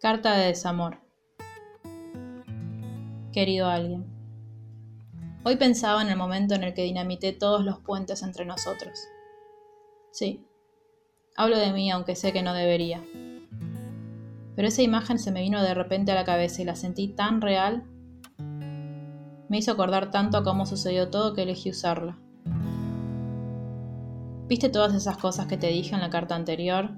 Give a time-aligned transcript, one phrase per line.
[0.00, 0.96] Carta de desamor.
[3.34, 4.06] Querido alguien,
[5.44, 8.98] hoy pensaba en el momento en el que dinamité todos los puentes entre nosotros.
[10.10, 10.42] Sí,
[11.36, 13.04] hablo de mí aunque sé que no debería.
[14.56, 17.42] Pero esa imagen se me vino de repente a la cabeza y la sentí tan
[17.42, 17.84] real.
[19.50, 22.18] Me hizo acordar tanto a cómo sucedió todo que elegí usarla.
[24.48, 26.88] ¿Viste todas esas cosas que te dije en la carta anterior?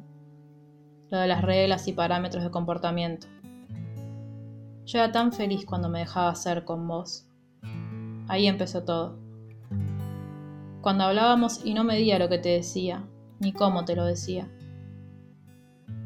[1.12, 3.26] Lo de las reglas y parámetros de comportamiento.
[4.86, 7.26] Yo era tan feliz cuando me dejaba ser con vos.
[8.28, 9.18] Ahí empezó todo.
[10.80, 13.04] Cuando hablábamos y no medía lo que te decía,
[13.40, 14.48] ni cómo te lo decía.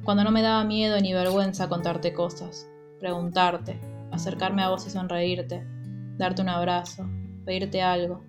[0.05, 2.69] Cuando no me daba miedo ni vergüenza contarte cosas,
[2.99, 5.65] preguntarte, acercarme a vos y sonreírte,
[6.19, 7.09] darte un abrazo,
[7.45, 8.25] pedirte algo.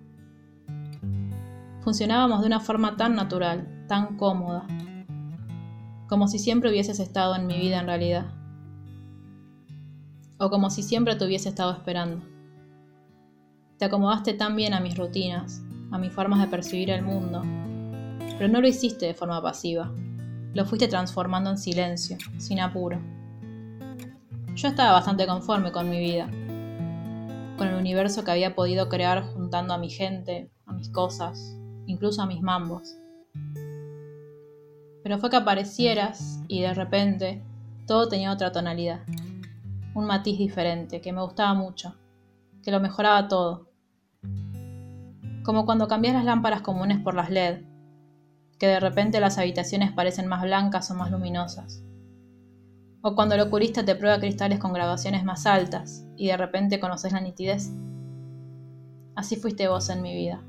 [1.80, 4.64] Funcionábamos de una forma tan natural, tan cómoda,
[6.08, 8.26] como si siempre hubieses estado en mi vida en realidad.
[10.38, 12.24] O como si siempre te hubiese estado esperando.
[13.78, 17.42] Te acomodaste tan bien a mis rutinas, a mis formas de percibir el mundo,
[18.38, 19.92] pero no lo hiciste de forma pasiva.
[20.54, 22.98] Lo fuiste transformando en silencio, sin apuro.
[24.54, 26.26] Yo estaba bastante conforme con mi vida,
[27.58, 31.56] con el universo que había podido crear juntando a mi gente, a mis cosas,
[31.86, 32.96] incluso a mis mambos
[35.08, 37.42] pero fue que aparecieras y de repente
[37.86, 39.00] todo tenía otra tonalidad,
[39.94, 41.94] un matiz diferente que me gustaba mucho,
[42.62, 43.70] que lo mejoraba todo.
[45.44, 47.62] Como cuando cambias las lámparas comunes por las LED,
[48.58, 51.82] que de repente las habitaciones parecen más blancas o más luminosas.
[53.00, 57.14] O cuando el oculista te prueba cristales con graduaciones más altas y de repente conoces
[57.14, 57.70] la nitidez.
[59.16, 60.42] Así fuiste vos en mi vida,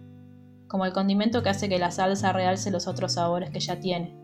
[0.68, 4.20] como el condimento que hace que la salsa realce los otros sabores que ya tiene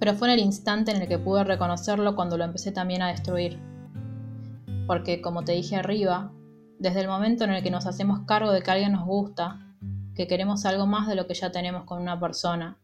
[0.00, 3.08] pero fue en el instante en el que pude reconocerlo cuando lo empecé también a
[3.08, 3.60] destruir.
[4.86, 6.32] Porque, como te dije arriba,
[6.78, 9.60] desde el momento en el que nos hacemos cargo de que alguien nos gusta,
[10.14, 12.78] que queremos algo más de lo que ya tenemos con una persona,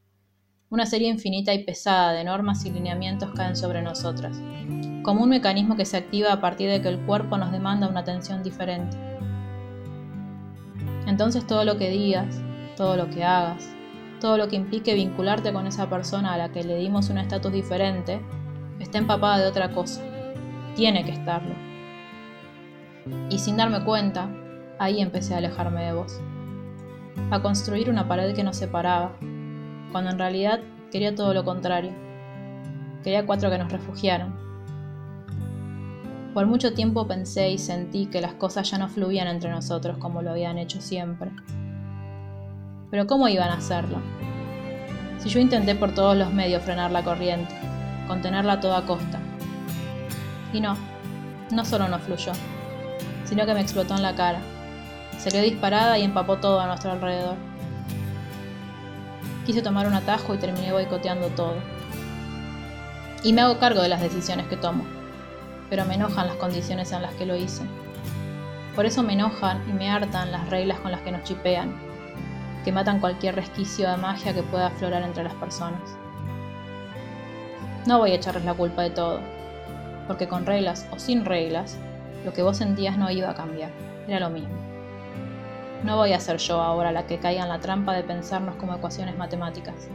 [0.68, 4.38] una serie infinita y pesada de normas y lineamientos caen sobre nosotras,
[5.02, 8.00] como un mecanismo que se activa a partir de que el cuerpo nos demanda una
[8.00, 8.96] atención diferente.
[11.06, 12.42] Entonces todo lo que digas,
[12.76, 13.75] todo lo que hagas,
[14.20, 17.52] todo lo que implique vincularte con esa persona a la que le dimos un estatus
[17.52, 18.20] diferente,
[18.80, 20.02] está empapada de otra cosa.
[20.74, 21.54] Tiene que estarlo.
[23.30, 24.28] Y sin darme cuenta,
[24.78, 26.20] ahí empecé a alejarme de vos.
[27.30, 29.16] A construir una pared que nos separaba,
[29.92, 30.60] cuando en realidad
[30.90, 31.92] quería todo lo contrario.
[33.02, 34.36] Quería cuatro que nos refugiaran.
[36.34, 40.20] Por mucho tiempo pensé y sentí que las cosas ya no fluían entre nosotros como
[40.20, 41.30] lo habían hecho siempre.
[42.90, 43.98] Pero ¿cómo iban a hacerlo?
[45.18, 47.54] Si yo intenté por todos los medios frenar la corriente,
[48.06, 49.18] contenerla a toda costa.
[50.52, 50.76] Y no,
[51.50, 52.32] no solo no fluyó,
[53.24, 54.40] sino que me explotó en la cara.
[55.30, 57.34] Quedó disparada y empapó todo a nuestro alrededor.
[59.44, 61.56] Quise tomar un atajo y terminé boicoteando todo.
[63.24, 64.84] Y me hago cargo de las decisiones que tomo,
[65.68, 67.64] pero me enojan las condiciones en las que lo hice.
[68.76, 71.74] Por eso me enojan y me hartan las reglas con las que nos chipean,
[72.66, 75.96] que matan cualquier resquicio de magia que pueda aflorar entre las personas.
[77.86, 79.20] No voy a echarles la culpa de todo,
[80.08, 81.78] porque con reglas o sin reglas,
[82.24, 83.70] lo que vos sentías no iba a cambiar,
[84.08, 84.56] era lo mismo.
[85.84, 88.74] No voy a ser yo ahora la que caiga en la trampa de pensarnos como
[88.74, 89.86] ecuaciones matemáticas,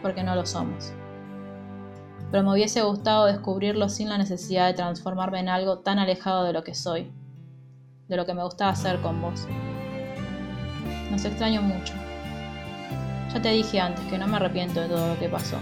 [0.00, 0.92] porque no lo somos.
[2.30, 6.52] Pero me hubiese gustado descubrirlo sin la necesidad de transformarme en algo tan alejado de
[6.52, 7.10] lo que soy,
[8.06, 9.48] de lo que me gustaba hacer con vos.
[11.10, 11.94] Nos extraño mucho.
[13.32, 15.56] Ya te dije antes que no me arrepiento de todo lo que pasó,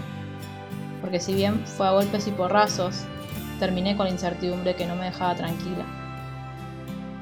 [0.99, 3.05] porque si bien fue a golpes y porrazos,
[3.59, 5.85] terminé con la incertidumbre que no me dejaba tranquila.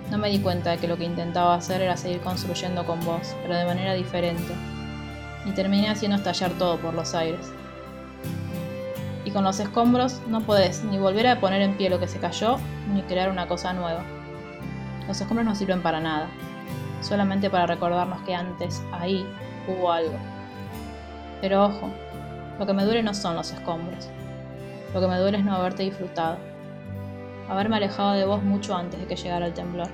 [0.10, 3.36] No me di cuenta de que lo que intentaba hacer era seguir construyendo con vos,
[3.44, 4.56] pero de manera diferente,
[5.46, 7.52] y terminé haciendo estallar todo por los aires.
[9.26, 12.20] Y con los escombros no podés ni volver a poner en pie lo que se
[12.20, 12.58] cayó,
[12.92, 14.04] ni crear una cosa nueva.
[15.08, 16.28] Los escombros no sirven para nada,
[17.02, 19.28] solamente para recordarnos que antes, ahí,
[19.68, 20.18] hubo algo.
[21.42, 21.90] Pero ojo,
[22.60, 24.10] lo que me duele no son los escombros.
[24.94, 26.38] Lo que me duele es no haberte disfrutado.
[27.48, 29.88] Haberme alejado de vos mucho antes de que llegara el temblor.